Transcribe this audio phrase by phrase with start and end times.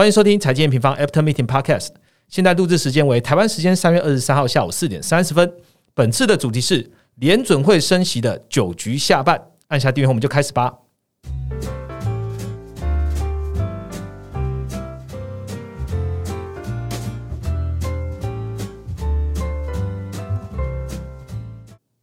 [0.00, 1.90] 欢迎收听财经平方 After Meeting Podcast。
[2.26, 5.52] 现在录制时间为台湾时间三月二十三号下午四点三十分。
[5.92, 9.38] 本次的主题是联准会升息的九局下半。
[9.68, 10.72] 按下订阅后，我们就开始吧。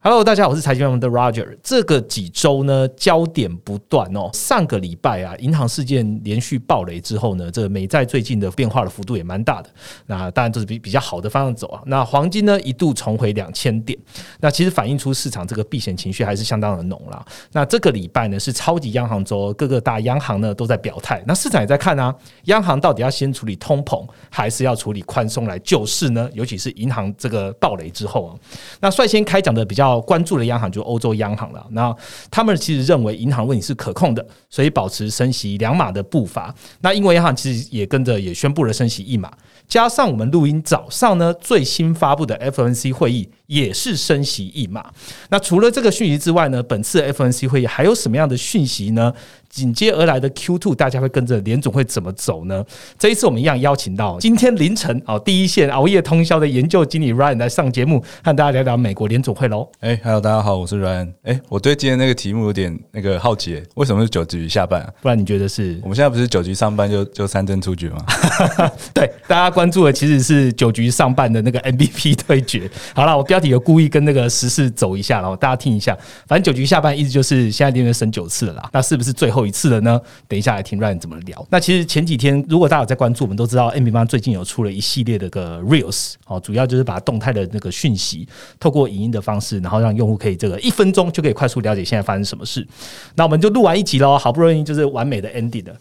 [0.09, 1.45] Hello，大家好，我是财经网的 Roger。
[1.61, 4.29] 这个几周呢，焦点不断哦。
[4.31, 9.69] 上个礼拜啊，银行事件连续暴雷之后呢，这个美债最近的变化的幅度也蛮大的。
[10.05, 11.81] 那当然都是比比较好的方向走啊。
[11.87, 13.99] 那黄金呢，一度重回两千点。
[14.39, 17.25] 那其实反映出市场这个避险情绪还是相当的浓啦。
[17.51, 21.21] 那这个礼拜呢，是超级央行周，各个大央行呢都在表态。
[21.27, 26.29] 那市场也在看啊，央行到底要先处理通膨，还是要处理宽松来救市呢？
[26.31, 28.31] 尤其是银行这个暴雷之后啊，
[28.79, 29.96] 那率先开讲的比较。
[30.01, 31.95] 关注的央行就欧洲央行了，那
[32.29, 36.53] 他们其实认为银行问题是可控的，所以保持升息两码的步伐。
[36.81, 39.31] 那英国央行其实也跟着也宣布了升息一码，
[39.67, 44.85] 加上我们录音早上呢最新发布的 FNC 会议也是升息一码。
[45.29, 49.13] 那除了这个讯息之外呢，本次 FNC 会议还有什么样的讯息呢？
[49.49, 52.63] 紧接而来的 Q two，大家会跟着联总会怎么走呢？
[52.99, 59.67] 这一次我们一样邀请到今天凌晨哦第一线熬夜通宵的研究经理 Ryan 来上节目，和大家聊聊美国联总会喽。
[59.79, 61.13] 哎，Hello，大家好，我是 Ryan。
[61.23, 64.85] 哎，我对今天那个题目有点那个好奇，为什么是九局下半？
[65.01, 65.79] 不然你觉得是？
[65.81, 68.03] 我们现在不是九局上半就就三针出局吗？
[68.93, 72.69] 对，大家关注的其实是九局上半的那个 MVP 对决。
[72.93, 75.97] 好了，我标题有故意跟那个时事走一下，然后大家听一下。
[76.27, 79.47] 反正九局下半意思就是现在连续升九次了啦，那是不是最后？
[79.47, 79.99] 一次了呢？
[80.27, 81.47] 等一下来听 Ryan 怎么聊。
[81.49, 88.27] 那其实前几天，如果大家有在关注，我们都知道 NBA 最近有出了一系列的个 Reels 哦，主要就是把动态的那个讯息
[88.59, 92.67] 透过影音的方式，然后让用户可以这个一分钟就可以快速了解现在发生什么事。
[93.15, 95.73] 那我们就录完一集喽，好不容易就是完美的 ending 了。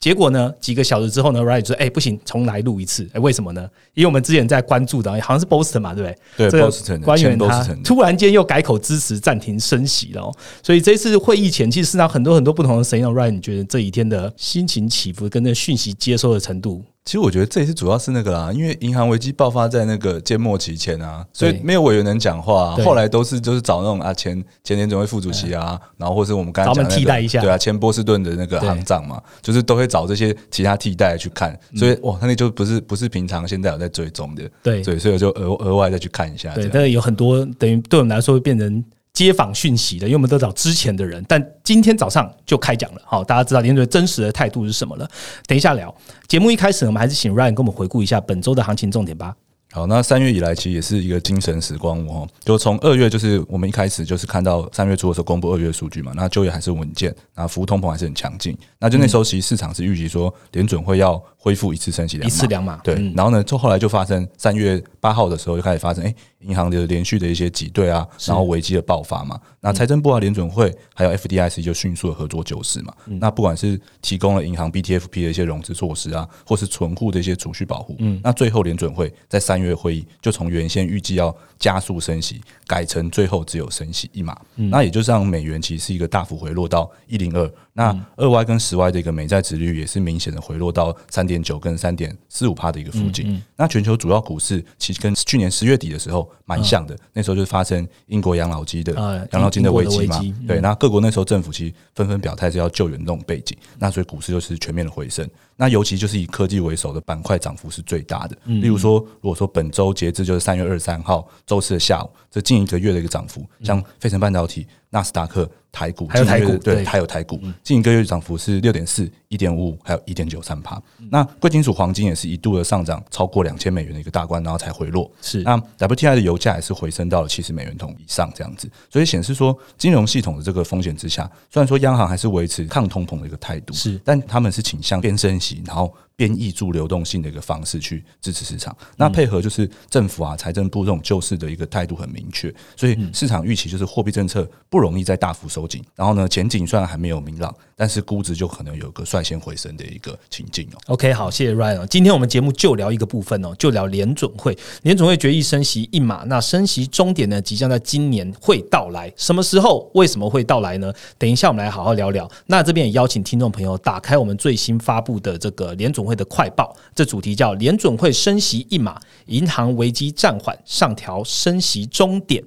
[0.00, 0.52] 结果呢？
[0.60, 3.08] 几个小时之后呢？Right 说：“哎，不行，重来录一次。
[3.12, 3.68] 哎，为什么呢？
[3.94, 6.50] 因为我们之前在关注的，好像是 Boston 嘛，对不对？
[6.50, 10.30] 对，Boston 官员他突然间又改口支持暂停升息了。
[10.62, 13.04] 所以这次会议前，其实市场很多很多不同的声音。
[13.04, 22.76] Right，你觉得这一天的心情起伏跟那讯息接收的程度？”其实我觉得这也是主要是那个啦，因为银行危机爆发在那个届末期前啊，所以没有委员能讲话。
[22.84, 31.58] 后来都是就是找那种啊前前年总会副主席啊，然后或是我们刚才讲替代一下，对啊，前波士顿的那个行长嘛，就是都会找这些其他替代去看。
[31.74, 36.54] 所以哇，他那就不是不是平常现在有在追踪的，对对，所以我就额额外再去看一下。
[36.54, 38.84] 对，但是有很多等于对我们来说会变成。
[39.18, 43.02] 接访讯息的，因为我们都找之前的人，但今天早上就开讲了。
[43.04, 45.10] 好，大家知道联准真实的态度是什么了？
[45.44, 45.92] 等一下聊。
[46.28, 49.34] 节目一开始，我们还是请 Ryan 跟我们回顾一下本周的行情重点吧。
[49.70, 80.32] 好，那三月以来其实也是一个精神时光哦，就从二月就是我们一开始就是看到三月初的时候公布二月数据嘛，那就业还是稳健，那服务通膨还是很强劲，那就那时候其实市场是预期说联准会要恢复一次升息两一次两码，对，然后呢，就后来就发生三月八号的时候就开始发生，哎，银行的连续的一些挤兑啊，然后危机的爆发嘛，那财政部啊、联准会还有 FDIC 就迅速的合作救市嘛，那不管是提供了银行 BTFP 的一些融资措施啊，或是存户的一些储蓄保护，嗯，那最后联准会在三月会议就。
[80.38, 87.52] 从原先预计要加速升息，改成最后只有升息一码，那也就是让美元其实是一个大幅回落到一零二。
[87.72, 93.42] 那二 Y 跟十 Y 的一个美债值率也是明显的回落到三点九跟三点四五帕的一个附近。
[93.56, 98.92] 那全球主要股市其实跟去年十月底的时候蛮像的，那时候就是发生英国养老金的
[99.32, 100.20] 养老金的危机嘛。
[100.46, 105.28] 对，那各国那时候政府其实纷纷表态是要救援这种背景，那所以股市就是全面的回升。
[105.56, 108.38] 那尤其就是以科技为首的板块涨幅是最大的。
[108.44, 115.48] 例如说，如果说本周截至就是三月二十三号周四的下午，这近一个月的一个涨幅，像费城半导体、纳斯达克。
[115.70, 120.82] 台股还有台股对，还有台股，近一个月涨幅是六点四、一点五五，还有一点九三帕。
[121.10, 125.08] 那贵金属黄金也是一度的上涨超过两千美元的一个大关，然后才回落。
[125.20, 135.94] 是那 WTI 的油价也是回升到了七十美元桶以上这样子，所以显示说金融系统的这个风险之下，虽然说央行还是维持抗通膨的一个态度，是，但他们是倾向边升息，然后。
[136.18, 145.80] 边挹注流动性的一个方式去支持市场，那配合就是政府啊、财政部这种救市的一个态度很明确，所以市场预期就是货币政策不容易再大幅收紧。
[145.94, 150.78] 然后呢，前景虽然还没有明朗，但是估值就可能有个率先回升的一个情境哦。
[150.88, 151.86] OK，好，谢谢 Ryan。
[151.86, 154.58] 今天我们节目就聊一个部分哦，就聊联准会。
[154.82, 159.12] 联准会决议升息一码，那升息终点呢，即将在今年会到来。
[159.16, 159.88] 什么时候？
[159.94, 160.92] 为什么会到来呢？
[161.16, 162.28] 等一下我们来好好聊聊。
[162.46, 166.07] 那这边也邀请听众朋友打开我们最新发布的这个联准。
[166.08, 172.42] 会的快报，这主题叫联准会升息一码，银行危机暂缓，上调升息终点。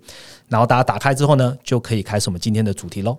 [0.49, 3.15] 然后大家打开之后呢，就可以开始我们今天的主题喽。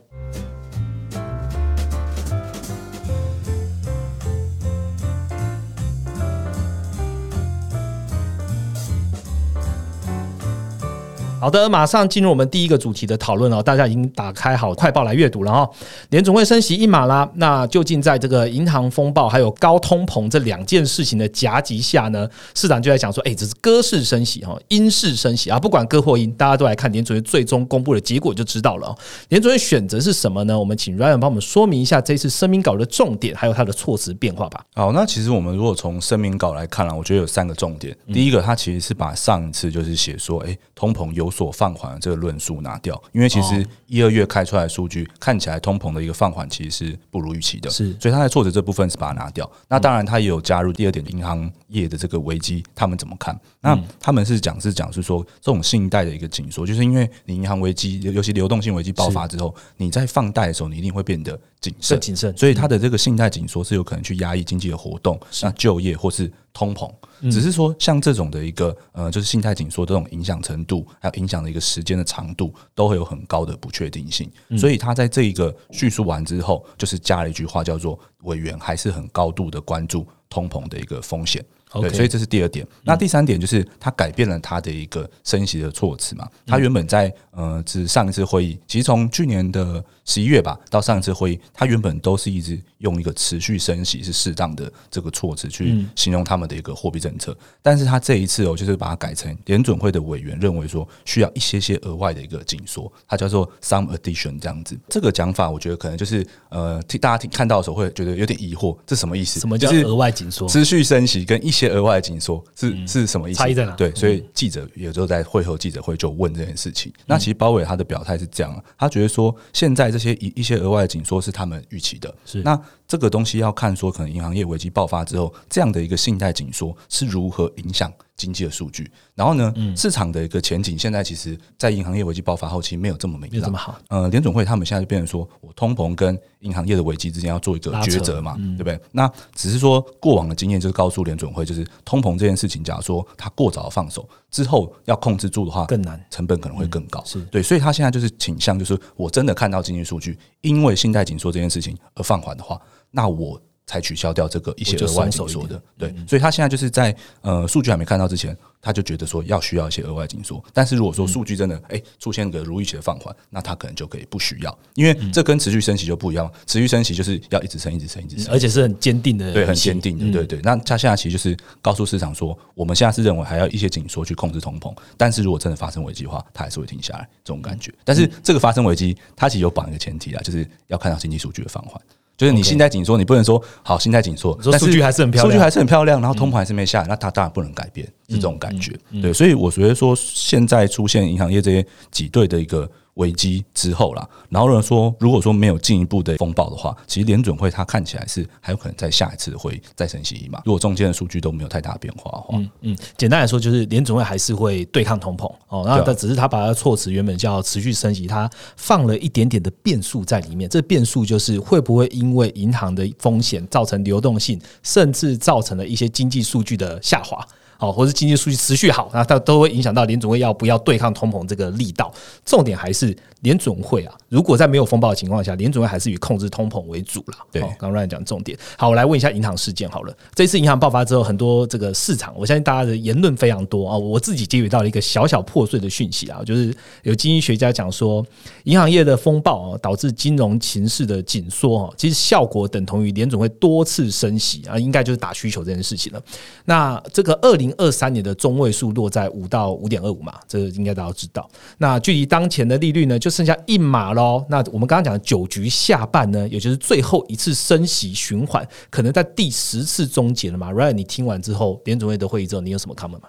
[11.43, 13.61] 好的，马上进入我们第一个主题的讨论哦。
[13.61, 15.69] 大家已经打开好快报来阅读了哈。
[16.11, 22.29] 联总会升息一码啦，那究竟在这个银行风暴还有高通膨这两件事情的夹击下呢？
[22.55, 28.87] 市场就在想说，哎，这是歌式升息哈，鹰式升息啊，不管歌或音，大家都来看联总会最终公布的结果就知道了。
[28.87, 28.97] 哦
[29.31, 30.57] 联总会选择是什么呢？
[30.57, 34.65] 我们请 Ryan 帮我们说明一下这次声明稿的重点，还有它的措辞变化吧。
[34.77, 37.97] 好，那其实我们如果从声明稿来看啊，我觉得有三个重点。
[38.13, 49.51] 第一个，它其实是把上一次就是写说，哎，通膨有所放缓的这个论述拿掉，因为其实一二月开出来的数据看起来通膨的一个放缓其实是不如预期的，是，所以他在措辞这部分是把它拿掉。
[49.69, 53.37] 那当然，他也有加入第二点，银行业的这个危机，他们怎么看？
[53.61, 66.93] 那他们是讲是讲是说，这种信贷的一个紧缩，就是因为你银行危机，尤其流动性危机爆发之后，你在放贷的时候，你一定会变得谨慎，谨慎，所以它的这个信贷紧缩是有可能去压抑经济的活动，那就业或是通膨。
[67.31, 74.29] 只是说，像这种的一个呃，就是信贷紧缩这种影响程度，还有影响的一个时间的长度，都会有很高的不确定性。
[74.59, 81.45] 所以他在这一个叙述完之后，就是加了一句话，叫做“委员还是很高度的关注通膨的一个风险”。
[81.81, 82.67] 对，所以这是第二点。
[82.83, 86.29] 那第三点就是他改变了他的一个升息的措辞嘛。
[86.45, 97.37] 他原本在呃，是上一次会议，其实从去年的十一月吧到上一次会议，他原本都是一直用一个持续升息是适当的这个措辞去形容他们的一个货币政策。
[97.63, 104.77] 但是他这一次哦，就是把它改成联准会的委员认为说需要一些些额外的一个紧缩，它叫做 some addition 这样子。
[104.89, 109.39] 这个讲法我觉得可能就是呃，听大家听看到的时候会觉得有点疑惑，这什么意思？
[109.39, 110.49] 什么叫额外紧缩？
[110.49, 113.39] 持续升息跟一些额外紧缩是是什么意思？
[113.39, 113.73] 差异在哪？
[113.77, 116.93] 对，所以记者有时候在会后记者会就问这件事情。
[117.07, 122.59] 那其实包伟他的表态是这样，他觉得说现在这些一一些额外的紧缩是他们预期的，是那
[122.89, 127.93] 这个东西要看说可能银行业危机爆发之后，这样的一个信贷紧缩是如何影响。
[128.23, 133.77] 经济的数据，然后呢，市场的一个前景，现在其实，在银行业危机爆发后期，没有这么明，没有这么好。
[133.89, 138.79] 呃，联总会他们现在就变成说，我通膨跟银行业的危机之间要做一个抉择嘛，对不对？
[138.93, 147.03] 那只是说，过往的经验就是告诉联总会，就是通膨这件事情，假如说他过早放手之后，要控制住的话，更难，成本可能会更高。
[147.05, 152.61] 是对，所以他现在就是倾向，就是我真的看到经济数据因为信贷紧缩这件事情而放缓的话，
[152.93, 153.41] 那我。
[153.67, 160.43] 才取消掉这个一些额外紧缩的，对，所以他现在就是在呃数据还没看到之前，他就觉得说要需要一些额外紧缩。
[160.53, 166.31] 但是如果说数据真的哎出现个如预期的放缓，那他可能就可以不需要，因为这跟持续升息就不一样。
[166.47, 170.41] 持续升息就是要一直升、一直升、一直升，而且是很坚定的，对，很坚定的，对对。
[170.43, 177.73] 那他现在其实就是告诉市场说，我们现在是认为还要一些紧缩去控制通膨，但是如果真的发生危机的话，它还是会停下来这种感觉。
[177.85, 181.81] 但是这个发生危机，它其实有绑一个前提啊，就是要看到经济数据的放缓。
[182.17, 188.73] 就是你心态紧缩，你不能说好心态紧缩，但数据还是很漂亮，数据还是很漂亮，然后通膨还是没下来，那它当然不能改变，是这种感觉。
[189.01, 192.71] 对，所以我觉得说现在出现银行业这些挤兑的一个。
[192.95, 200.43] 危机之后啦，然后呢说，如果说没有进一步的风暴的话，其实联准会它看起来是还有可能在下一次会再升息一码。
[200.45, 205.63] 如果中间的数据都没有太大变化的话，嗯嗯，简单来说就是联准会还是会对抗通膨哦。
[205.67, 210.49] 那但只是它把它措辞原本叫持续升息，它放了一点点的变数在里面。
[210.51, 217.27] 这变数就是会不会因为银行的风险造成流动性，甚至造成了一些经济数据的下滑。
[217.63, 221.93] 哦，或是经济数据持续好，那它都会影响到联总会要不要对抗通膨这个力道。
[222.25, 227.15] 重点还是联准会啊，如果在没有风暴的情况下，联准会还是以控制通膨为主了。
[227.31, 228.37] 对，刚刚乱讲重点。
[228.59, 229.97] 好，我来问一下银行事件好了。
[230.15, 233.79] 这次银行爆发之后，很多这个市场，我相信大家的言论非常多啊。
[233.79, 236.53] 我自己接取到了一个小小破碎的讯息啊，就是
[236.83, 238.05] 有经济学家讲说，
[238.45, 246.03] 银行业的风暴啊，导致金融情势的紧缩啊，其实效果等同于联准会多次升息啊，应该就是打需求这件事情了。
[246.45, 247.53] 那这个二零。
[247.59, 251.29] 二三年的中位数落在五到五点二五嘛，这个应该大家知道。
[251.59, 254.25] 那距离当前的利率呢，就剩下一码喽。
[254.29, 263.09] 那我们刚刚讲的九局下半呢，也就是最后一次升息循环，可能在第十次终结了嘛？Ryan，你听完之后，联总会的会议之后，你有什么 comment 吗？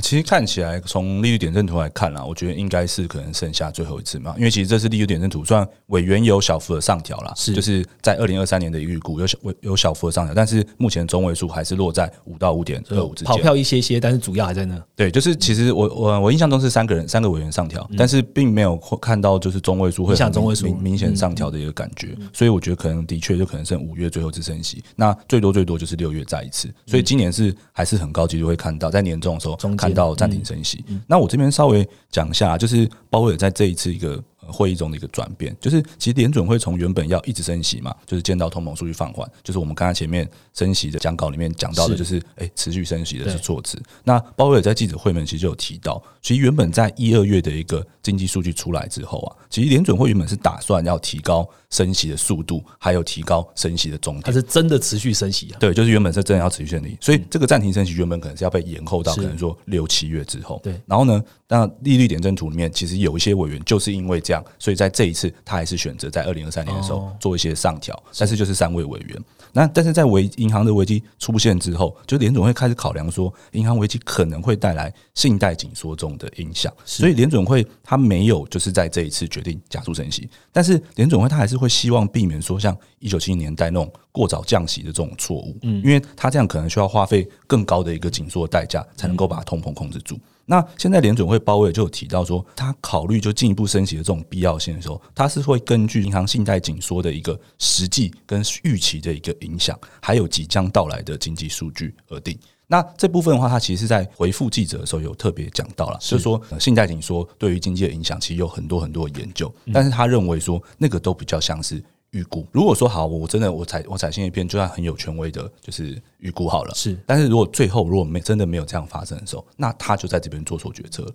[0.00, 4.34] 其实看起来，从利率点阵图来看啦，我觉得应该是可能剩下最后一次嘛。
[4.36, 14.80] 因为其实这次利率点阵图，算委员有小幅的上调啦，是就是在二零二三年的预估有小有小幅的上调，但是目前中位数还是落在五到五点二五之间，跑票一些些，但是主要还在那。
[14.94, 30.84] 对，就是其实我我我印象中是三个人三个委员上调，但是并没有看到就是中位数会像中位数明显上调的一个感觉，所以我觉得可能的确就可能剩五月最后次升息，那最多最多就是六月再一次，所以今年是还是很高几率会看到在年终的时候看到暂停升息。
[31.06, 43.80] 那我这边稍微讲一下，就是鲍威尔在这一次一个会议中的一个转变，就是其实联准会从原本要一直升息嘛，就是见到通膨数据放缓，就是我们刚才前面升息的讲稿里面讲到的，就是哎持续升息的是措辞。
[44.02, 55.60] 那鲍威尔在记者会面其实就有提到，其实原本在一二月的一个经济数据出来之后啊，其实联准会原本是打算要提高升息的速度，还有提高升息的终点，它是真的持续升息啊。
[55.60, 60.58] 对，就是原本是真的要持续升息，所以这个暂停升息原本可能是要被延后到可能说六七月之后。
[60.62, 69.22] 对，然后呢，那利率点阵图里面其实有一些委员就是因为这样，所以在这一次他还是选择在二零二三年的时候做一些上调，但是就是三位委员。
[69.52, 90.16] 那但是在危银行的危机出现之后，就联总会开始考量说，银行危机可能会带来信贷紧缩中的影响，所以联总会他没有就是在这一次决定加速升息，但是联总会他还是会希望避免说像一九七零年代那种过早降息的这种错误，嗯，因为他这样可能需要花费更高的一个紧缩代价才能够把通膨控制住。
[90.48, 102.38] 那现在联准会鲍威尔就有提到说，他考虑就进一步升息的这种必要性的时候，他是会根据银行信贷紧缩的一个实际跟预期的一个影响，还有即将到来的经济数据而定。
[102.68, 111.82] 那这部分的话，他其实是在回复记者的时候有特别讲到了，就是说信贷紧缩对于经济的影响，其实有很多很多的研究，但是他认为说那个都比较像是。
[112.10, 116.74] 预估，如果说好，我真的我采我采信一篇，就算很有权威的，就是预估好了。
[116.74, 121.06] 是，但是如果最后如果没真的没有这样发生的时候，那他就在这边做错决策。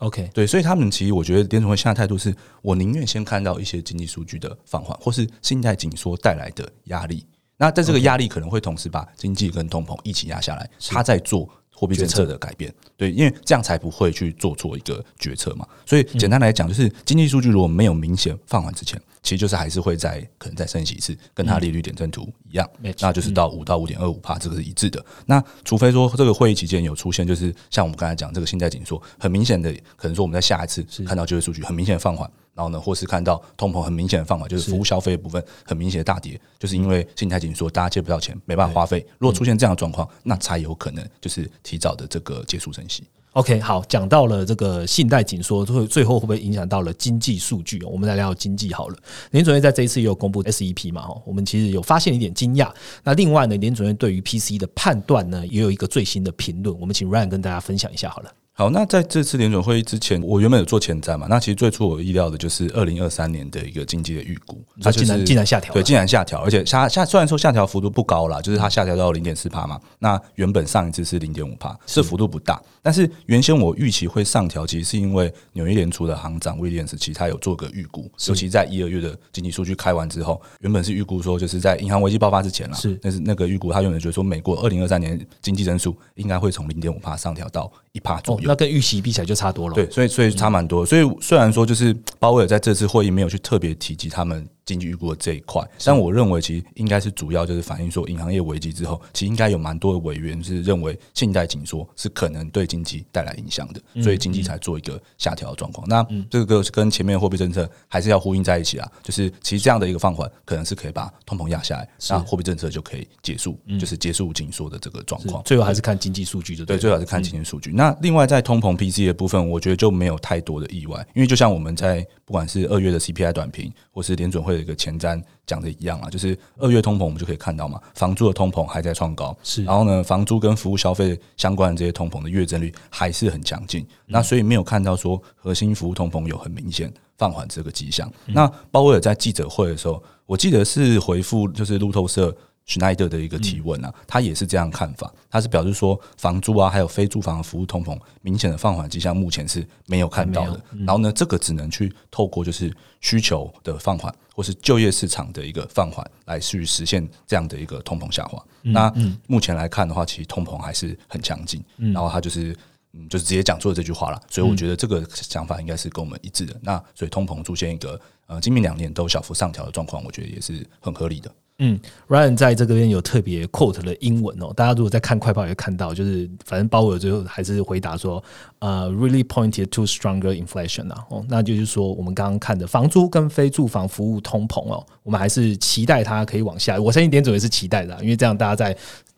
[0.00, 7.24] OK，对，所以他们其实我觉得联储会现在态度是，我宁愿先看到一些经济数据的放缓，或是信贷紧缩带来的压力。
[7.56, 12.70] 那在这个压力可能会同时把经济跟通膨一起压下来，他在做货币政策的改变。
[12.98, 15.66] 对，因为这样才不会去做错一个决策嘛。
[15.86, 19.00] 所以简单来讲，就是经济数据如果没有明显放缓之前。
[19.26, 25.04] 其实就是还是会在可能再升息一次，跟它利率点阵图一样，那就是到五到五点二五帕，这个是一致的。
[25.26, 39.04] 那除非说这个会议期间有出现，就是像我们刚才讲这个信贷紧缩，很明显的可能说我们在下一次看到就业数据很明显的放缓，然后呢，或是看到通膨很明显的放缓，就是服务消费部分很明显的大跌，就是因为信贷紧缩，大家借不到钱，没办法花费。
[39.18, 43.02] 如果出现这样的状况，那才有可能就是提早的这个结束升息。
[43.36, 47.78] OK，好，讲到了这个信贷紧缩，最最后会不会影响到了经济数据？
[47.84, 48.96] 我们来聊经济好了。
[49.32, 51.02] 联准会在这一次也有公布 SEP 嘛？
[51.02, 52.70] 哈，我们其实有发现一点惊讶。
[53.04, 56.74] 那另外呢，联准会对于 PC 的判断呢，也有一个最新的评论。
[56.80, 58.32] 我们请 Ryan 跟大家分享一下好了。
[58.58, 61.26] 好，那在这次联准会议之前，我原本有做前瞻嘛？
[61.28, 69.78] 那其实最出我意料的就是二零二三年的一个经济的预估，它竟然竟然下调，对，竟然下调，而且下下虽然说下调幅度不高啦，就是它下调到零点四帕嘛。
[69.98, 72.58] 那原本上一次是零点五帕，是幅度不大。
[72.86, 89.26] 但是原先我预期会上调，其实是因为纽约联储的行长威廉斯其实他有做个预估，尤其在一二月的经济数据开完之后，原本是预估说就是在银行危机爆发之前啦，是，但是那个预估他原本觉得说美国二零二三年经济增速应该会从零点五帕上调到一帕左右，那跟预期比起来。
[89.26, 94.48] 就差多了，对，所以所以差蛮多，所以虽然说就是鲍威尔在这次会议没有去特别提及他们。
[94.66, 105.88] 经济预估的这一块，但我认为其实应该是主要就是反映说，银行业危机之后，其实应该有蛮多的委员是认为信贷紧缩是可能对经济带来影响的，所以经济才做一个下调的状况。
[105.88, 115.42] 那这个跟前面货币政策还是要呼应在一起啊，就是其实这样的一个放缓，可能是可以把通膨压下来，那货币政策就可以结束，就是结束紧缩的这个状况。
[115.44, 117.70] 最后还是看经济数据，就对，最好是看经济数据。
[117.72, 125.22] 那另外在通膨 PC 的部分，我觉得就没有太多的意外，因为就像我们在不管是二月的 CPI 短评，或是联准会的一个前瞻。
[125.46, 138.12] 讲的一样啊，就是二月通膨，我们就可以看到嘛，房租的通膨还在创高，是，然后呢，房租跟服务消费相关的这些通膨的月增率还是很强劲，那所以没有看到说核心服务通膨有很明显放缓这个迹象。
[138.26, 142.36] 那鲍威尔在记者会的时候，我记得是回复就是路透社。
[142.66, 150.60] 施耐德的一个提问啊，他也是这样看法，他是表示说房租啊，还有非住房的服务通膨明显的放缓迹象，目前是没有看到的。
[150.78, 158.44] 然后呢，这个只能去透过就是需求的放缓，或是就业市场的一个放缓，来去实现这样的一个通膨下滑。
[158.62, 158.92] 那
[159.28, 161.62] 目前来看的话，其实通膨还是很强劲。
[161.76, 162.56] 然后他就是
[162.96, 164.20] 嗯，就是直接讲出了这句话了。
[164.30, 166.54] 所以我觉得这个想法应该是跟我们一致的。
[166.62, 171.30] 那所以通膨出现一个呃，今明两年都小幅上调的状况，我觉得也是很合理的。
[171.58, 178.22] 嗯，Ryan 在这个边有特别 quote 的英文哦，大家如果在看快报也会看到，就是反正鲍威尔最后还是回答说，
[178.58, 188.76] 呃，really pointed to stronger inflation 啊，哦，那就是说我们刚刚看的房租跟非住房服务通膨哦，我们还是期待它可以往下，我相信点总也是期待的，因为这样大家在。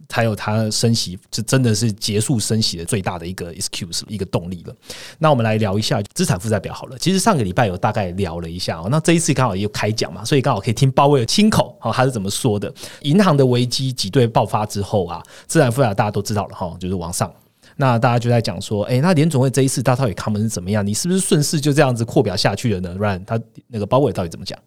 [0.08, 4.74] 才有它升息，这真的是结束升息的最大的一个 excuse，一个动力了。
[5.18, 6.96] 那我们来聊一下资产负债表好了。
[6.98, 12.72] 其实上个礼拜有大概聊了一下哦，那这一次刚好也有开讲嘛，所以刚好可以听鲍威尔亲口哦，他是怎么说的。
[13.02, 17.32] 银行的危机挤兑爆发之后啊，资产负债大家都知道了哈，就是往上。
[17.76, 20.84] 那大家就在讲说，哎，那联总会这一次大到底他们是怎么样？
[20.84, 24.58] 你是不是顺势就这样子扩表下去了呢？Ryan 他那个包伟到底怎么讲？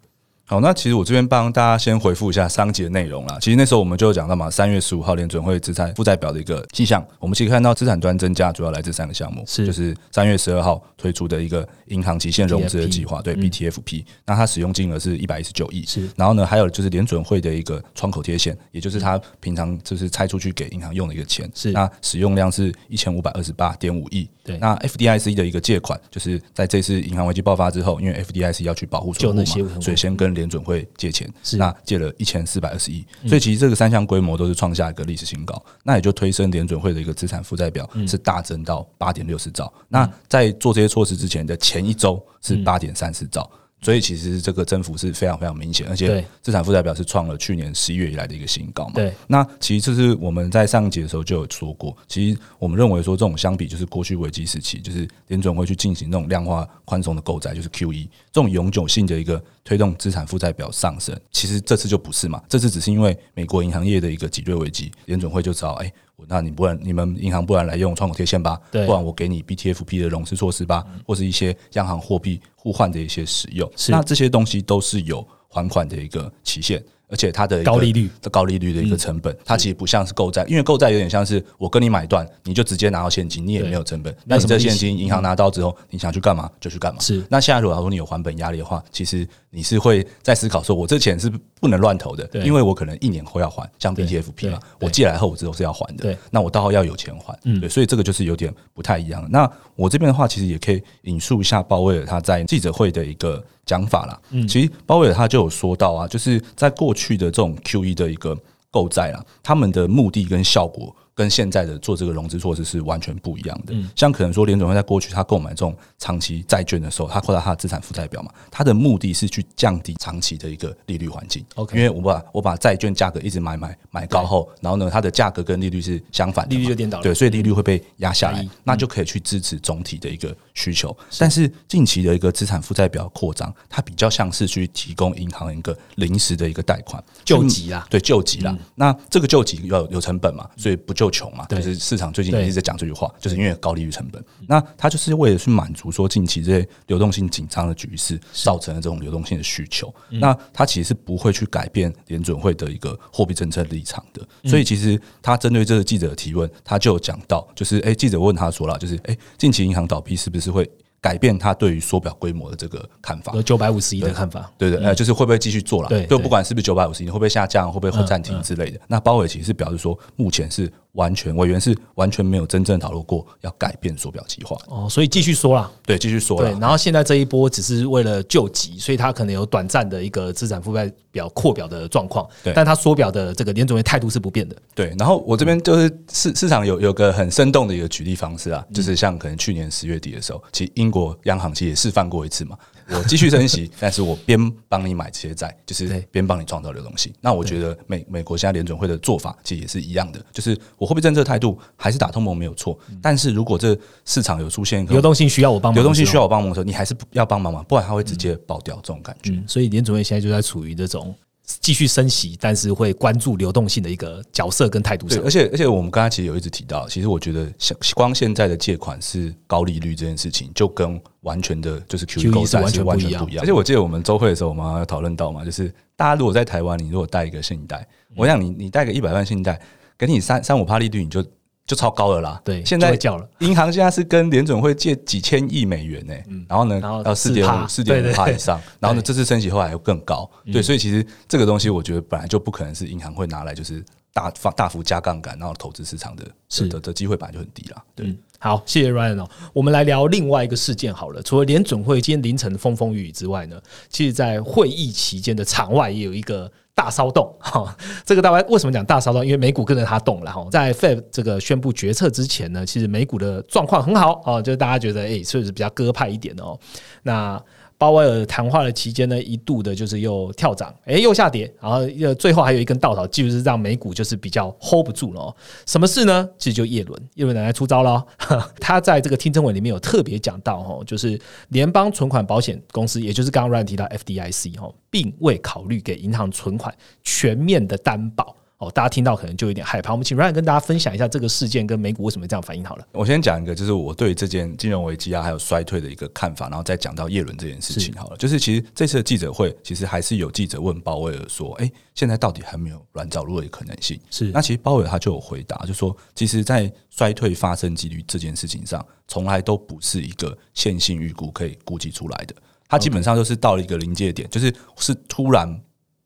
[0.51, 3.37] 好，那其实我这边帮大家先回复一下商节内容啦。
[3.39, 16.09] 其实那时候我们就讲到嘛，三月十五号联准会资产负债表的一个迹象，我们其实看到资产端增加主要来自三个项目，是就是三月十二号推出的一个银行极限融资的计划，对 BTFP，那它使用金额是一百一十九亿，是。
[16.17, 21.71] 然后呢，还有就是联准会的一个窗口贴现，也就是它平常就是拆出去给银行用的一个钱，是。
[21.71, 24.57] 那使用量是一千五百二十八点五亿，对。
[24.57, 31.31] 那 FDIC 的一个借款，就是在这次银行危机爆发之后，因为 FDIC 要去保护存户嘛，所以先跟联准会借钱。
[31.43, 39.71] 是那借了一千四百二十亿，所以其实这个三项规模都是创下一个历史新高，那也就推升联准会的一个资产负债表是大增到八点六四兆。
[39.87, 43.49] 那在做这些措施之前的前一周是八点三四兆。
[43.81, 48.93] 所以其实这个增幅是非常非常明显，而且资产负债表是创了去年十一月以来的一个新高嘛。
[48.93, 61.19] 对，那其实这是我们在上一节的时候就有说过，其实我们认为说这种相比就是过去危机时期，就是联准会去进行那种量化宽松的购债，就是 QE 这种永久性的一个推动资产负债表上升。
[61.31, 65.91] 其实这次就不是嘛，这次只是因为美国银行业的一个挤兑危机，联准会就知道，哎。
[66.27, 76.83] 那你不然你们银行不然来用窗口贴现吧，不然我给你 BTFP 的融资措施吧，或是一些央行货币互换的一些使用，那这些东西都是有还款的一个期限。
[77.11, 84.15] 而且它的高利率的高利率的一个成本，它其实不像是购债，因为购债有点像是我跟你买断，你就直接拿到现金，你也没有成本。
[84.25, 87.01] 那你这现金银行拿到之后，你想去干嘛就去干嘛。
[87.01, 87.21] 是。
[87.29, 96.03] 那现在如果说你有还本压力的话，其实你是会在思考说，我这钱是不能乱投的，因为我可能一年后要还，像 BTFP 嘛，我借来后我之后是要还的。
[96.03, 96.17] 对。
[96.29, 99.27] 那我到后要有钱还，对，所以这个就是有点不太一样。
[99.29, 103.43] 那我这边的话，其实也可以引述一下鲍威尔他在记者会的一个。
[103.65, 108.37] 讲法啦，嗯，其实鲍威尔他就有说到啊，就是在过去的这种 Q E 的一个
[108.69, 110.95] 购债啦，他们的目的跟效果。
[111.13, 113.73] 跟现在的做这个融资措施是完全不一样的。
[113.95, 121.45] 像可能说联总会在过去他购买这种长期债券的时候，他扩大他的资产负债表嘛，他的目的是去降低长期的一个利率环境。
[121.55, 127.03] OK，因为我把我把债券价格一直买买买高后，然后呢，它的价格跟利率是相反，利率就颠倒了。
[127.03, 130.95] 对，所以利率会被压下来，那就可以去支持总体的一个需求。
[131.19, 138.57] 但是近期的一个资产负债表扩张，它比较像是去提供银行一个临时的一个贷款救急啦，对，救急啦。
[138.75, 144.23] 那这个救急要有成本嘛，所以不救穷嘛，就是市场最近一直在讲这句话，就是因为高利率成本。
[144.47, 149.91] 那它就是为了去满足说近期这些流动性紧张的局势造成的这种流动性的需求。
[150.11, 154.21] 那它其实是不会去改变联准会的一个货币政策立场的。
[154.47, 160.69] 所以其实他针对这个记者的提问，他就讲到，就是哎，记者问他说了，就是哎，近期银行倒闭是不是会？
[161.01, 165.89] 改变他对于缩表规模的这个看法，有九百五十亿的看法，对对，呃，就是会不会继续做了？
[165.89, 168.79] 对，就不管是不是九百五十亿，会不会下降，会不会会暂停之类的。
[168.87, 170.71] 那包伟其实是表示说，目前是。
[170.93, 176.51] 完全委员是完全没有真正讨论过要改变缩表计划哦，所以继续说啦，对，继续说了。
[176.59, 184.93] 然后现在这一波只是为了救急，所以他可能有短暂的一个资产负债表扩表的状况，对，但他缩表的这个联总会态度是不变的，对。
[184.97, 192.57] 然后我这边就是市市场有有个很生动的一个举例方式啊，就是像可能去年十月底的时候，其实英国央行其实也示范过一次嘛。
[192.91, 197.11] 我继续升息， 但是我边帮你买这些债，就是边帮你创造流动性。
[197.21, 209.41] 那我觉得美美国现在联准会的做法其实也是一样的，就是我货币政策态度还是打通膨没有错，但是如果这市场有出现流动性需要我帮忙，流动性需要我帮忙的时候，你还是要帮忙嘛，不然它会直接爆掉这种感觉。
[209.47, 211.15] 所以联准会现在就在处于这种。
[211.59, 215.21] 继续升息，但是会关注流动性的一个角色跟态度上。
[215.23, 223.27] 而且而且我们刚才其实有一直提到，其实我觉得像光现在的借款是高利率这件事情，就跟完全的就是 Q E 是完全不一样。
[223.39, 229.59] 而且我记得我们周会的时候，我们要讨论到嘛，就是大家如果在台湾，你如果贷一个信贷，我想你你贷个一百万信贷，
[229.97, 231.23] 给你三三五趴利率，你就。
[231.65, 232.41] 就超高了啦！
[232.43, 233.29] 对，现在叫了。
[233.39, 236.13] 银行现在是跟联准会借几千亿美元呢，
[236.49, 240.29] 然后呢，要四点五、四点五帕以上，然后呢，这次升息后来又更高。
[240.51, 247.81] 对，所以其实这个东西，我觉得本来就不可能是银行会拿来就是大放大幅加杠杆，然后投资市场的，是的的机会本来就很低了。
[247.95, 249.29] 对，好，谢谢 Ryan 哦。
[249.53, 251.21] 我们来聊另外一个事件好了。
[251.21, 256.51] 除了联准会今天凌晨风风雨雨之外呢，其实在会议期间的场外也有一个。
[256.73, 259.23] 大骚动 哈，这个大概为什么讲大骚动？
[259.23, 260.47] 因为美股跟着它动了哈。
[260.49, 266.57] 在 Fed 这个宣布决策之前呢，其实美股的状况很好啊，就是大家觉得哎，是不是比较鸽派一点哦？
[267.03, 267.39] 那。
[267.81, 275.35] 鲍威尔谈话的期间呢，一度的就是又跳涨，哎，又下跌，然后又最后还有一根稻草，就是让美股就是比较 hold 不住了。
[275.65, 276.29] 什么事呢？
[276.37, 278.05] 其实就叶伦，叶伦奶奶出招了。
[278.61, 286.71] 他在这个听证会里面有特别讲到，哈，就是联邦存款保险公司，也就是刚刚 Ryan 提到 FDIC 哈，并未考虑给银行存款
[287.03, 288.35] 全面的担保。
[288.61, 289.91] 哦，大家听到可能就有点害怕。
[289.91, 292.85] 我们请 Ryan 跟大家分享一下这个事件跟美股为什么这样反应好了。
[292.91, 298.17] 我先讲一个，就是我对这件金融危机啊，还有衰退的一个看法，然后再讲到叶伦这件事情好了。
[298.17, 312.35] 就是其实这次的记者会，其实还是有记者问鲍威尔说：“哎，现在到底还没有软着陆的可能性？”是那其实鲍威尔他就有回答，就说：“其实，在衰退发生几率这件事情上，从来都不是一个线性预估可以估计出来的。
[312.69, 315.59] 它基本上就是到了一个临界点，就是是突然。”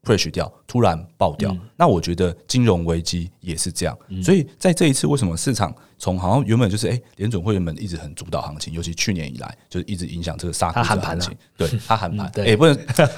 [0.06, 1.56] Crash 掉，突然爆掉。
[1.76, 3.98] 那我觉得金融危机也是这样。
[4.24, 11.36] 所以在这一次，为什么市场从好像原本就是哎，联准会员们一直很主导行情，尤其去年以来就是一直影响这个杀股的行情。
[11.58, 12.78] 对，他喊盘，哎，不能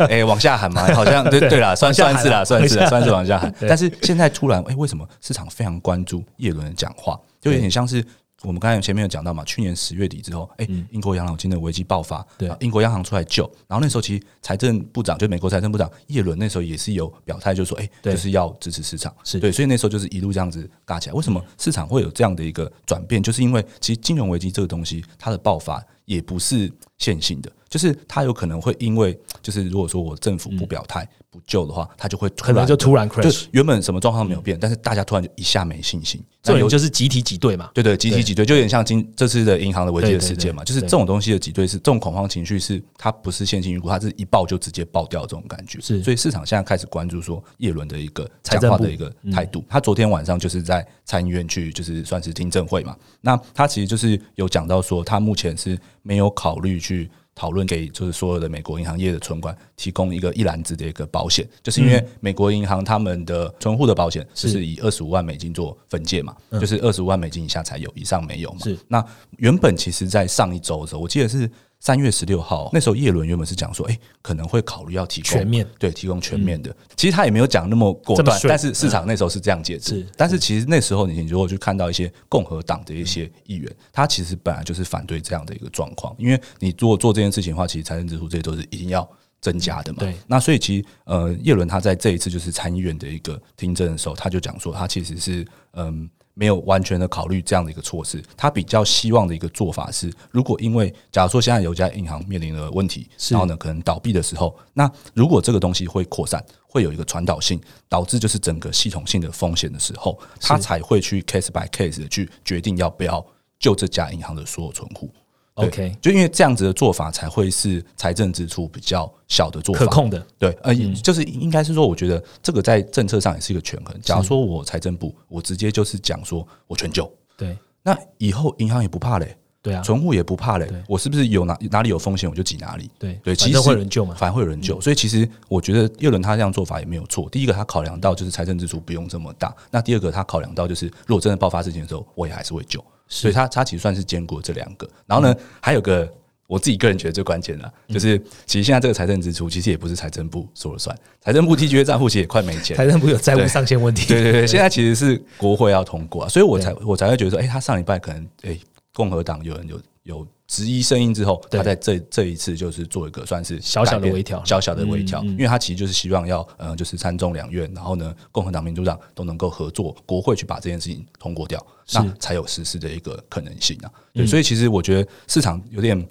[0.10, 3.54] 哎往下喊嘛，好像对对啦，算算是啦，算是算是往下喊。
[3.68, 8.04] 但是现在突然哎，为什么市场非常关注叶伦的讲话，就有点像是。
[8.44, 19.40] 我们刚才前面有讲到嘛，去年十月底之后，哎，英国养老金的危机爆发，对，英国央行出来救，然后那时候其实财政部长就美国财政部长耶伦那时候也是有表态，就说，哎，就是要支持市场，是。
[19.40, 21.16] 对，所以那时候就是一路这样子嘎起来。
[21.16, 23.22] 为什么市场会有这样的一个转变？
[23.24, 31.08] 就是因为其实金融危机这个东西，它的爆发也不是线性的，就是它有可能会因为，就是如果说我政府不表态。
[31.30, 33.48] 不救的话，它就会可能就突然 crash。
[33.52, 36.24] 原本什么状况没有变，但是大家突然就一下没信心。
[36.42, 37.70] 这种就是集体挤兑嘛？
[37.74, 40.64] 对对，集体挤兑就有点像今这次的银行的危机的事件嘛。
[40.64, 45.82] 就是这种东西的挤兑是这种恐慌情绪，是它不是线性预估，它是一爆就直接爆掉这种感觉。
[45.82, 49.64] 是，所以市场现在开始关注说叶伦的一个讲话的一个态度。
[49.68, 52.96] 他昨天晚上就是在参议院去，就是算是听证会嘛。
[53.20, 57.10] 那他其实就是有讲到说，他目前是没有考虑去。
[57.40, 68.58] 讨论给就是所有的美国银行业的存款提供一个一篮子的一个保险，就是因为美国银行他们的存户的保险是以二十五万美金做分界嘛，就是二十五万美金以下才有，以上没有嘛。
[68.64, 69.06] 是那
[69.38, 71.48] 原本其实，在上一周的时候，我记得是。
[71.80, 76.76] 三月十六号，那时候叶伦原本是讲说，哎，可能会考虑要提供全面，对，提供全面的。
[76.96, 80.06] 其实他也没有讲那么果断，但是市场那时候是这样解释。
[80.18, 89.08] 但是其实那时候你如果去看到一些共和党的一些议员，他其实本来就是反对这样的一个状况，因为你如果做这件事情的话，其实财政支出这些都是一定要
[89.40, 90.00] 增加的嘛。
[90.00, 90.16] 对。
[90.26, 96.10] 那所以其实呃，叶伦他在这一次就是参议院的一个听证的时候，他就讲说，他其实是嗯。
[96.38, 113.26] 没有完全的考虑这样的一个措施，他比较希望的一个做法是，如果因为假如说现在有家银行面临了问题，然后呢可能倒闭的时候，那如果这个东西会扩散，会有一个传导性，导致就是整个系统性的风险的时候，他才会去 case by case 的去决定要不要
[113.58, 115.10] 救这家银行的所有存户。
[115.58, 120.24] OK，就因为这样子的做法才会是财政支出比较小的做法，可控的。
[120.38, 124.00] 对，呃，就是应该是说，我觉得这个在政策上也是一个权衡。
[124.02, 132.92] 假如说我财政部，我直接就是讲说我全救，对，那以后银行也不怕嘞，对啊，存户也不怕嘞，我是不是有哪哪里有风险我就挤哪里？
[133.00, 134.80] 对对，其实会有人救嘛，反而会有人救。
[134.80, 137.28] 所以其实我觉得叶伦他这样做法也没有错。
[137.32, 142.84] 第一个，他考量到就是财政支出不用这么大；那第二个，他考量到就是如果真的爆发事情的时候，我也还是会救。
[143.08, 144.90] 所以他他其实算是兼顾这两个。
[145.06, 146.12] 然后呢，还有个。
[146.50, 154.08] 我自己个人觉得最关键的，就是其实现在这个财政支出，其实也不是财政部说了算，财政部 T G A 账户其实也快没钱，财政部有债务上限问题。
[154.08, 158.58] 对对对，现在其实是国会要通过，所以我才我才会觉得说，哎，他上礼拜可能，哎，
[158.94, 160.28] 共和党有人有有。
[160.50, 173.92] 质疑声音之后，他在这这一次就是做一个算是小小的微调，小小的微调，因为他其实就是希望要，呃，就是参众两院，然后呢，共和党、民主党都能够合作，国会去把这件事情通过掉，那才有实施的一个可能性啊。
[174.14, 176.08] 对，所以其实我觉得市场有点，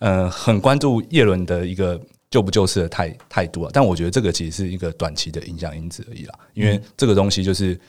[0.00, 1.96] 呃，很关注叶伦的一个
[2.28, 7.80] 救不救市的态态度啊，但我觉得这个其实是一个短期的影响因子而已啦，因为这个东西就是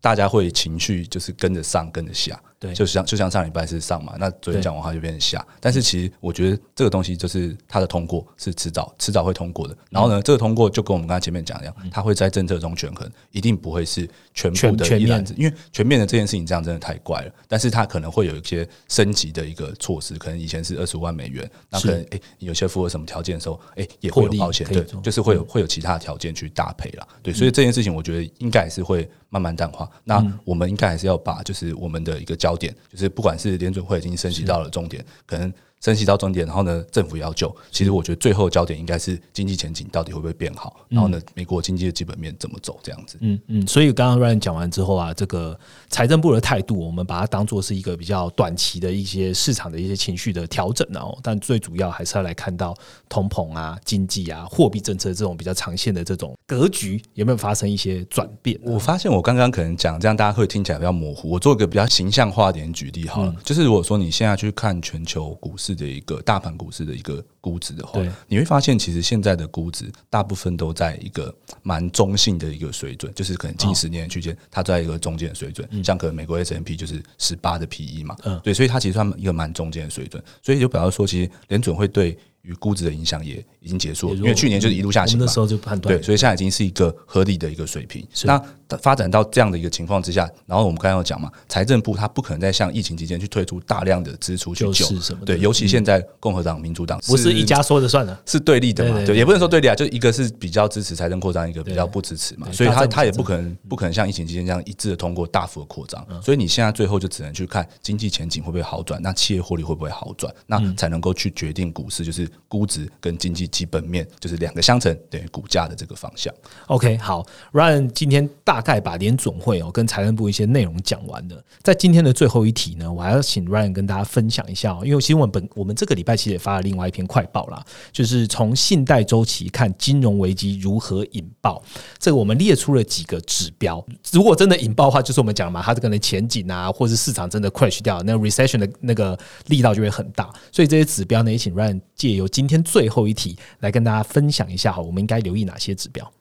[0.00, 2.40] 大家会情绪就是跟着上，跟着下。
[2.62, 5.44] 对，就像就像上礼拜是上嘛，那昨天讲完话就变成下。
[5.58, 9.76] 但是其实我觉得这个东西就是它的通过是迟早迟早会通过的。
[9.90, 17.32] 然后呢，这个通过就跟我们刚才前面讲一样，它会在政策中权衡，一定不会是全部的一揽子，因为全面的这件事情这样真的太怪了。
[17.48, 27.08] 但是它可能会有一些升级的一个措施，可能以前是二十五万美元，那可能哎有些符合什么条件的时候，哎也会有保险，对，就是会有会有其他条件去搭配了。
[27.24, 29.90] 对，所以这件事情我觉得应该还是会慢慢淡化。
[30.04, 33.38] 那我们应该还是要把就是我们的一个点，就是不管。
[33.38, 35.52] 是联准会已经升级到了终点，可能。
[35.82, 37.54] 升息到终点，然后呢，政府要救。
[37.72, 43.18] 其实我觉得最后焦点应该是经济前景到底会不会变好，然后呢，美国经济的基本面怎么走这样子。
[43.20, 45.58] 嗯嗯，所以刚刚 Ryan 讲完之后啊，这个
[45.90, 51.18] 财政部的态度，我们把它当做是一个比较短期的一些市场的一些情绪的调整哦。
[51.20, 52.72] 但最主要还是要来看到
[53.08, 58.56] 通膨啊、经济啊、货币政策这种比较长线的这种格局有没有发生一些转变。
[58.62, 61.28] 我发现我刚刚可能讲这样，大家会听起来比较模糊。
[61.28, 65.71] 我做一个比较形象化点举例好了，就是如果说你现在去看全球股市。
[65.72, 75.68] 市的一个大盘股市的一个估值的话，你会发现其实现在的估值大部分都在一个蛮中性的一个水准，就是可能近十年的区间，它在一个中间的水准。
[75.82, 88.06] 像可能美国 S M P 就是十八的 P E 嘛，嗯对，所以它其实算一个蛮中间的水准，所以就表示说，其实联准会对于估值的影响也已经结束了，因为去年就是一路下行嘛我们那时，候就判断对，所以现在已经是一个合理的一个水平。
[88.24, 88.42] 那
[88.78, 94.88] 发展到这样的一个情况之下，然后我们刚刚有讲嘛，财政部它不可能再像疫情期间去推出大量的支出去救
[95.26, 98.18] 对，尤其现在共和党、民主党不是一家说了算的。
[98.24, 99.04] 是对立的嘛？
[99.04, 116.32] 对也不能说对立啊，就一个是比较支持财政扩张，一个比较不支持嘛，所以他他也不可能不可能像疫情期间这样一致的通过大幅的扩张，所以你现在最后就只能去看经济前景会不会好转，那企业获利会不会好转，那才能够去决定股市就是估值跟经济基本面就是两个相乘等于股价的这个方向。
[116.66, 121.44] OK，好，Ryan 今天大概把联总会哦跟财政部一些内容讲完了。
[121.62, 131.62] 在今天的最后一题呢，我还要请 Ryan 跟大家分享一下、哦，因为其实我们本我们这个礼拜其实也发了另外一篇快报啦，就是从信贷周期看金融危机如何引爆。
[131.98, 140.30] 这个我们列出了几个指标，如果真的引爆的话，就是我们讲嘛，它这个的前景啊，或是市场真的 crash 掉，那 recession 的那个力道就会很大。
[140.50, 146.12] 所以这些指标呢，也请 Ryan 借由今天最后一题来跟大家分享一下，好，我们应该留意哪些指标。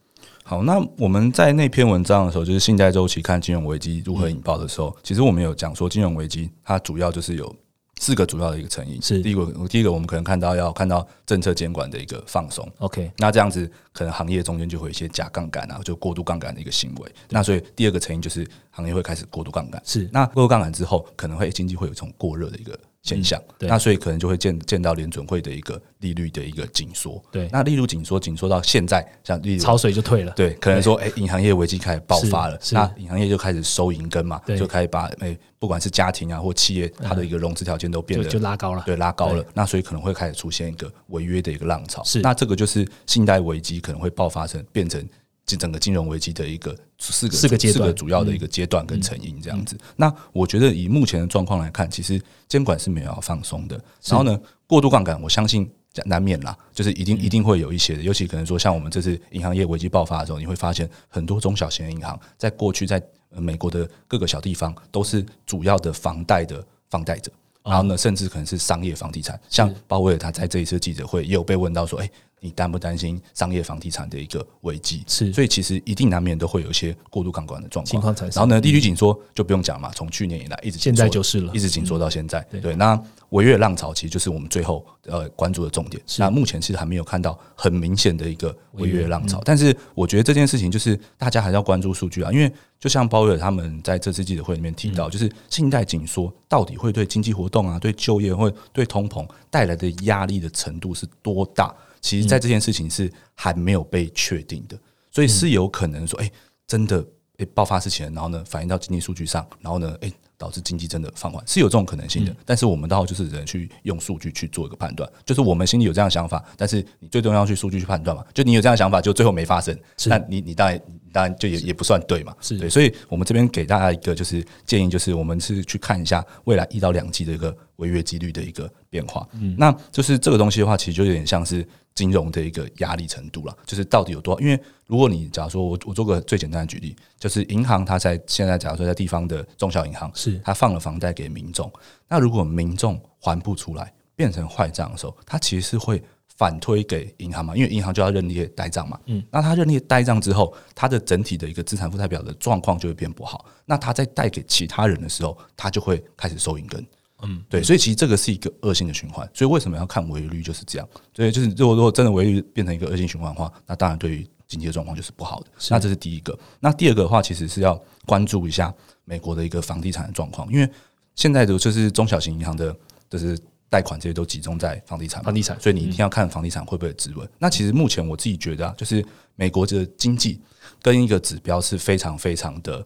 [0.43, 7.55] 好，那我们在那篇文章的时候，就是信贷周期看金融危机如何引爆的时候，其实我们有讲说，金融危机它主要就是有
[7.99, 9.01] 四个主要的一个成因。
[9.01, 12.71] 是第一个，第一个我们可能看到要看到政策监管的一个放松。
[12.77, 17.11] OK，那这样子，可能行业中间就会有一些假杠杆啊，就过度杠杆的一个行为。
[17.27, 19.81] 那所以第二个成因就是行业会开始过度杠杆。
[19.83, 23.41] 是那过度杠杆之后，可能会经济会有一种过热的一个现象。
[23.57, 27.21] 对那所以可能就会见见到联准会的一个利率的一个紧缩。
[27.31, 30.31] 对那利率紧缩，紧缩到现在，像例如潮水就退了。
[30.33, 38.83] 对，可能说，哎、银行业危机开始爆发了，那银行业就开始收银根嘛，就开始把哎、不管是家庭啊或企业，它的一个融资条件都变就得就拉高了。
[38.85, 42.03] 对拉高了，那所以可能会开始出现一个违约的一个浪潮。
[42.03, 45.03] 是那这个就是信贷危机可能会爆发成变成
[45.51, 49.77] 这整个金融危机的一个四个四个阶段嗯四个主要的一个阶段跟成因这样子。
[49.95, 53.75] 那我觉得以目前的状况来看，其实监管是没有要放松的。
[54.05, 55.69] 然后呢，过度杠杆，我相信。
[56.05, 62.97] 难免啦，就是一定一定会有一些的，尤其可能说像我们这次银行业危机爆发的时候，你会发现很多中小型的银行在过去在
[63.31, 67.29] 呃美国的各个小地方都是主要的房贷的放贷者，
[67.61, 72.09] 然后呢，甚至可能是商业房地产，像鲍威尔他在这一次记者会也有被问到说，哎、
[72.43, 75.03] 你担不担心商业房地产的一个危机？
[75.07, 82.41] 是所以其实一定难免都会有一些过度杠杆的状况情况然后呢，利率紧缩就不用讲嘛，从去年以来一直紧现缩在就是了一直紧缩到现在。
[82.61, 82.99] 对，那
[83.29, 86.01] 违约浪潮其实就是我们最后呃关注的重点。
[86.17, 101.71] 那目前其实还没有看到很明显的一个违约浪潮，但是我觉得这件事情就是大家还是要关注数据啊，因为就像鲍威尔他们在这次记者会里面提到，就是信贷紧缩到底会对经济活动啊、对就业或对通膨带来的压力的程度是多大？
[102.01, 104.77] 其实，在这件事情是还没有被确定的，
[105.11, 106.29] 所以是有可能说，哎、
[106.67, 107.05] 真的
[107.37, 112.35] 诶爆发事情了，然后呢反映到经济数据上，然后呢诶导致经济真的放缓，是有这种可能性的。
[112.43, 118.25] 但是我们到就是只能去用数据去做一个判断，就是我们心里有这样想法，但是你最重要去数据去判断嘛。
[118.33, 122.35] 就你有这样想法，就最后没发生，那你你当然你当然就也也不算对嘛。
[122.41, 129.27] 是对，所以我们这边给大家一个就是建议，就是我们是去看一下未来一到两季的一个违约几率的一个变化。
[129.33, 134.39] 嗯，那就是这个东西的话，其实就有点像是金融的一个压力程度了，就是到底有多少？
[134.39, 141.71] 因为如果你假如说我我做个最简单的举例，就是银行它在现在假如说在地方的中小银行，是它放了房贷给民众，
[142.07, 146.01] 那如果民众还不出来，变成坏账的时候，它其实是会
[146.41, 148.99] 反推给银行嘛，因为银行就要认列呆账嘛。
[149.05, 153.45] 嗯，那他认列呆账之后，他的整体的一个资产负债表的状况就会变不好。
[153.63, 156.83] 那他在贷给其他人的时候，他就会开始收银根。
[157.21, 159.29] 嗯，对，所以其实这个是一个恶性的循环。
[159.35, 160.89] 所以为什么要看违约率就是这样？
[161.15, 165.45] 所以就是如果如果真的违约率变成一个恶性循环的话，那当然对于经济的状况就是不好的。
[165.69, 166.35] 那这是第一个。
[166.59, 168.73] 那第二个的话，其实是要关注一下
[169.05, 170.67] 美国的一个房地产的状况，因为
[171.13, 172.75] 现在的就是中小型银行的，
[173.07, 173.37] 就是
[173.71, 177.25] 贷款这些都集中在房地产，房地产所以你一定要看房地产会不会止稳。
[177.39, 179.03] 那其实目前我自己觉得啊，就是
[179.35, 180.41] 美国的经济
[180.81, 182.85] 跟一个指标是非常非常的，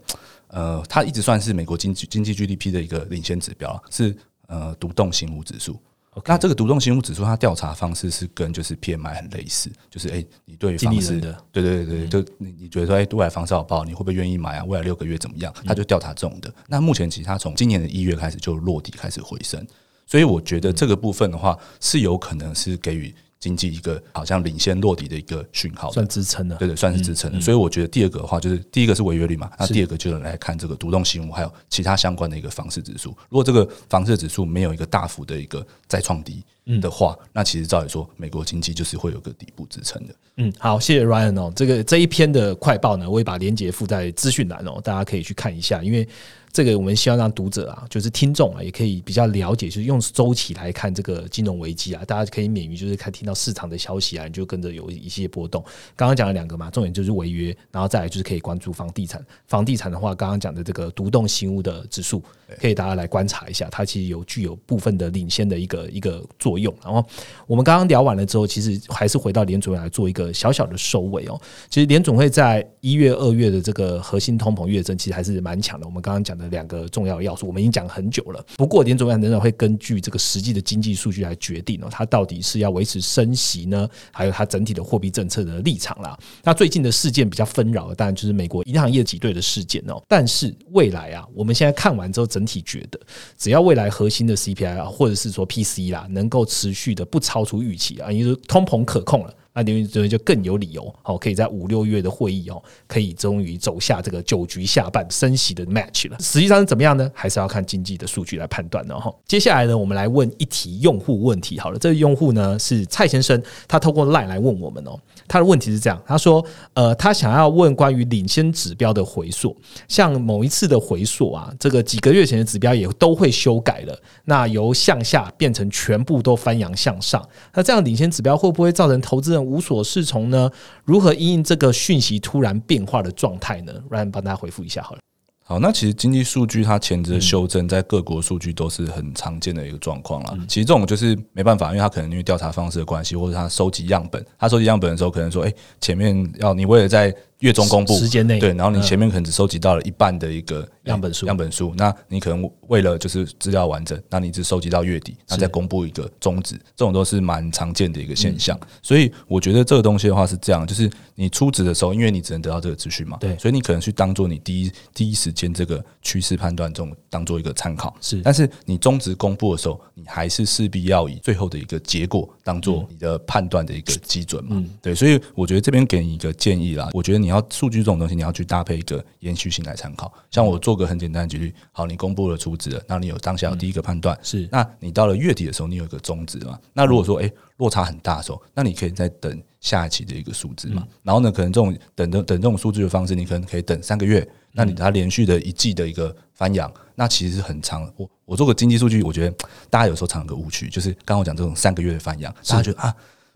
[0.50, 5.76] 呃，它一直算是美国经济经济 GDP 的一个领先指标啊，是呃独栋新屋指数。
[6.24, 13.84] 那这个独栋新屋指数，它调查方式是跟就是 PMI 很类似，就是哎、你对于房市经理人的，对对对对，就你你觉得说，哎、未来房市好不好？
[13.84, 14.64] 你会不会愿意买啊？
[14.64, 15.52] 未来六个月怎么样？
[15.66, 16.54] 他就调查这种的。
[16.68, 19.68] 那目前其实它从今年的一月开始就落地开始回升，
[20.06, 26.56] 所以我觉得这个部分的话，是有可能是给予经济一个好像领先落地的一个讯号算支撑的。
[26.56, 27.40] 对对，算是支撑的。
[27.40, 33.10] 所以我觉得第二个的话，就是第一个是违约率嘛，那第二个就是来看这个独栋新屋还有其他相关的一个房市指数。
[33.30, 36.44] 如果这个房市指数没有一个大幅的一个再创低，
[36.82, 40.16] 的话，那其实照理说，美国经济就是会有个底部支撑的。
[40.38, 41.54] 嗯，好，谢谢 Ryan 哦。
[41.56, 45.84] 这个这一篇的快报呢，我也把链接附在资讯栏哦，大家可以去看一下。
[45.84, 46.08] 因为
[46.56, 55.62] 这个我们希望让读者啊，就是听众啊，也可以比较了解，就是用周期来看这个金融危机啊，大家可以免于就是看听到市场的消息啊，你就跟着有一些波动。
[55.98, 59.22] 刚刚讲了两个嘛，重点就是违约，然后再来就是可以关注房地产。
[59.48, 62.24] 房地产的话，刚刚讲的这个独栋新屋的指数，
[62.62, 66.74] 可以大家来观察一下，它其实有具有部分的领先的一个一个作用。
[66.82, 67.06] 然后
[67.48, 71.38] 我们刚刚聊完了之后，其实还是回到联总会来做一个小小的收尾哦。
[71.70, 75.86] 其实联总会在一月、二月的这个核心通膨月增，其实还是蛮强的。
[75.86, 78.46] 我们刚刚讲的两个重要要素，我们已经讲很久了。
[78.58, 86.18] 不过联总会仍然会根据这个实际的经济数据来决定哦，它到底是要维持升息呢，还有它整体的货币政策的立场啦。
[86.44, 90.02] 那最近的事件比较纷扰，当然就是美国银行业挤兑的事件哦。
[90.08, 93.00] 但是未来啊，我们现在看完之后，整体觉得，
[93.38, 99.34] 只要未来核心的 CPI 啊，或者是说 PC 啦，能够持续的不超出预期啊，因为通膨可控了。
[99.56, 106.18] 那联储会就更有理由，好，可以在五六月的会议哦，可以终于走下这个九局下半升息的 match 了。
[106.20, 107.10] 实际上是怎么样呢？
[107.14, 109.10] 还是要看经济的数据来判断的哈。
[109.26, 111.58] 接下来呢，我们来问一题用户问题。
[111.58, 115.00] 好了，这个用户呢是蔡先生，他透过 line 来问我们哦。
[115.26, 119.56] 他的问题是这样，他说，呃，他想要问关于领先指标的回溯，
[119.88, 129.45] 像某一次的回溯啊，这个几个月前的指标也都会修改了，那由向下变成全部都翻扬向上，那这样领先指标会不会造成投资人？
[129.46, 130.50] 无所适从呢？
[130.84, 135.00] 如何因应这个讯息突然变化的状态呢？？Ryan 帮大家回复一下好了。
[135.48, 140.36] 好，那其实经济数据它前置修正，在各国数据都是很常见的一个状况了。
[140.48, 158.60] 其实这种就是没办法，因为它可能因为调查方式的关系，或者它收集样本，它收集样本的时候可能说，哎，前面要你为了在月中公布时间内，对，然后你前面可能只收集到了一半的一个样本数，样本数，那你可能为了就是资料完整，那你只收集到月底，那再公布一个终止，这种都是蛮常见的一个现象。
[158.82, 168.20] 所以我觉得这个东西的话是这样，就是你初值的时候，因为你只能得到这个资讯嘛，对，所以你可能去当做你第一第一时间这个趋势判断中当做一个参考，是。
[168.24, 174.96] 但是你终止公布的时候，你还是势必要以最后的一个结果当做你的判断的一个基准嘛，对。
[174.96, 178.16] 所以我觉得这边给你一个建议啦，我觉得你要数据这种东西。
[178.16, 186.58] 你要去搭配一个延续性来参考，像我做个很简单的举例，好，你公布了初值了，那你有当下有第一个判断是，那你到了月底的时候，你有一个终值嘛？
[186.72, 190.88] 那如果说诶落差很大的时候，那你可以再等下一期的一个数字嘛？
[191.04, 197.92] 然后呢，可能这种等等等这种数据的方式，你可能可以等三个月，那你它连续的一季的一个翻扬，那其实是很长。
[197.98, 199.36] 我我做个经济数据，我觉得
[199.70, 202.96] 大家有时候常有个误区，就是刚刚我讲这种三个月的翻扬，大家觉得啊。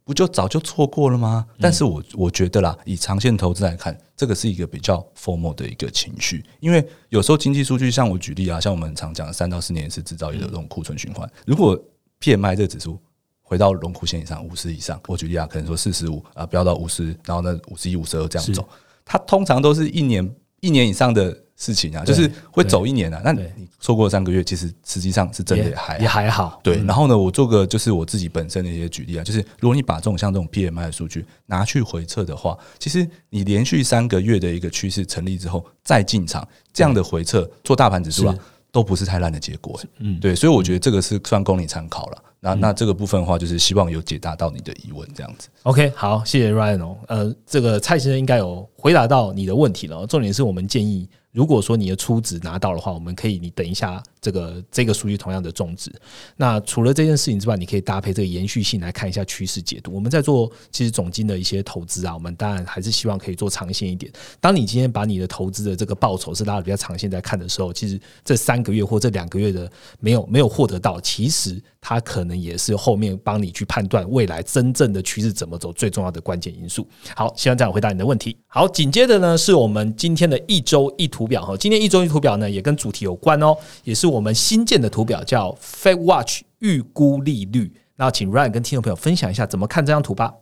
[0.10, 1.46] 不就早就错过了吗？
[1.60, 11.32] 但是我我觉得啦，以长线投资来看，这个是一个比较 formal 的一个情绪，因为有时候经济数据，像我举例啊，像我们常讲三到四年是制造业的这种库存循环。
[11.46, 11.80] 如果
[12.22, 13.00] PMI 这个指数
[13.44, 18.68] 回到龙枯线以上五十以上，我举例啊，可能说四十五啊，飙到五十，然后呢五十一、五十二这样走，
[19.06, 20.28] 它通常都是一年
[20.62, 21.38] 一年以上的。
[21.60, 23.22] 事情啊，就是会走一年啊。
[23.24, 23.46] 那你
[23.80, 26.60] 错过三个月，其实实际上是真的还也还好。
[26.64, 38.36] 对，然后呢，我做个就是我自己本身的一些举例啊，就是如果你把这种像这种 PMI 的数据拿去回测的话，其实你连续三个月的一个趋势成立之后再进场，这样的回测做大盘指数啊，
[38.72, 39.80] 都不是太烂的结果。
[39.98, 42.24] 嗯，对，所以我觉得这个是算供你参考了。
[42.42, 45.50] 那那这个部分的话，就是希望有解答到你的疑问，这样子。
[45.64, 46.98] OK，好，谢谢 Ryan 哦。
[47.10, 50.08] 呃，这个蔡先生应该有回答到你的问题了。
[50.08, 51.08] 重点是我们建议。
[51.32, 54.02] 如果说你的初值拿到的话，我们可以，你等一下。
[54.22, 55.90] 这个这个数据同样的种植，
[56.36, 59.94] 那除了这件事情之外，你可以搭配这个延续性来看一下趋势解读。
[59.94, 64.12] 我们在做其实总金的一些投资啊，我们当然还是希望可以做长线一点。
[64.42, 76.86] 当你今天把你的投资的这个报酬是拉的比较长线在看的时候，其实这三个月或这两个月的没有没有获得到，其实它可能也是后面帮你去判断未来真正的趋势怎么走最重要的关键因素。
[77.16, 78.36] 好，希望这样回答你的问题。
[78.48, 84.08] 好，紧接着呢是我们今天的一周一图表哈，今天一周一图表呢也跟主题有关哦，也是。
[84.08, 90.34] 我们新建的图表叫 Fed Watch 预估利率，那请 Ryan 跟听众朋友分享一下怎么看这张图吧。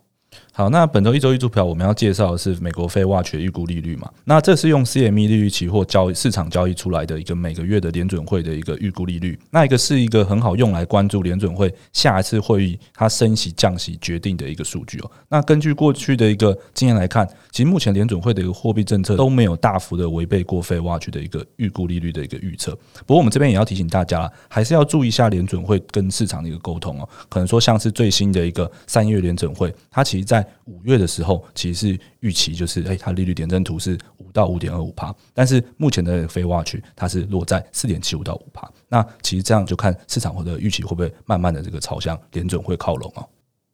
[0.52, 4.12] 好，那本周一周一图表我们要介绍的是美国非 Watch 的预估利率嘛？
[4.26, 9.40] 那这是用 CME 利率期货交易市场交易出来的一个每个月的联准会的一个预估利率。
[9.52, 15.12] 那一个是一个很好用来关注联准会下一次会议它升息降息决定的一个数据哦。
[15.30, 22.76] 那根据过去的一个经验来看，其实目前联准会的一个货币政策都没有大幅的违背过非 Watch 的一个预估利率的一个预测。
[23.06, 27.08] 不过我们这边也要提醒大家，还是要注意一下联准会跟市场的一个沟通哦。
[27.30, 38.72] 可能说像是最新的一个三月联准会，它其在五月的时候，其实是预期就是，哎，它利率点阵图是五到五点二五帕，但是目前的非挖区它是落在四点七五到五帕。
[38.88, 43.28] 那其实这样就看市场或者预期会不会慢慢的这个朝向联准会靠拢哦。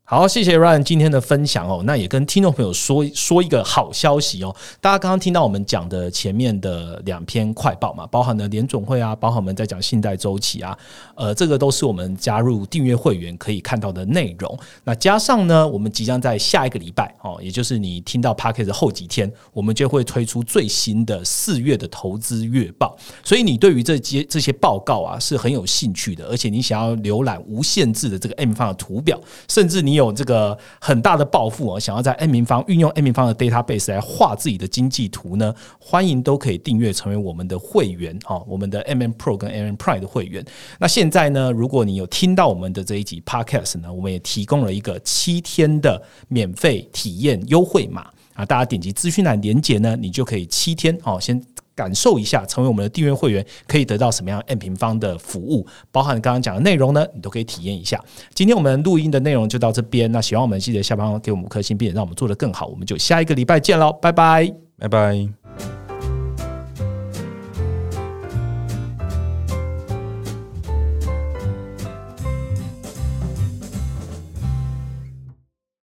[0.05, 1.81] 好，谢谢 Ryan 今天的分享哦。
[1.85, 4.53] 那也跟听众朋友说说一个好消息哦。
[4.81, 10.77] 大家刚刚听到我们讲的前面的两篇快报嘛，包含了联总会啊，包含我们在讲信贷周期啊，
[11.15, 14.59] 呃，这个都是我们加入订阅会员可以看到的内容。
[14.83, 22.93] 那加上呢，我们即将在下一个礼拜哦，也就是你听到 p a c k e t 后几天，我们就会推出最新的四月的投资月报。
[23.23, 39.99] 所以你对于这些这些报告啊是很有兴趣的，而且你想要浏览无限制的这个 M 方的图表，甚至你有这个很大的抱负哦，想要在 M 平方运用 M 平方的 database 来画自己的经济图呢，欢迎都可以订阅成为我们的会员哦，我们的 M M Pro 跟 M M Prime
[39.99, 40.43] 的会员。
[40.79, 51.41] 那现在呢，如果你有听到我们的这一集 Podcast 呢，我们也提供了一个七天的免费体验优惠码啊，大家点击资讯栏连接呢，你就可以七天哦，先。
[51.75, 57.99] 感受一下，成为我们的订阅会员可以得到什么样 n 平方的服务，包含刚刚讲的内容呢，你都可以体验一下。
[58.33, 62.67] 今天我们录音的内容就到这边，那喜欢我们记得下方给我们颗星，并且让我们做得更好。
[62.67, 65.42] 我们就下一个礼拜见喽，拜拜，拜拜。